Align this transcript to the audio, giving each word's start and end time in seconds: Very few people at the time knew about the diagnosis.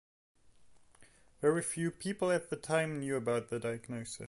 Very 1.41 1.61
few 1.61 1.91
people 1.91 2.31
at 2.31 2.49
the 2.49 2.55
time 2.55 2.97
knew 2.99 3.15
about 3.17 3.49
the 3.49 3.59
diagnosis. 3.59 4.19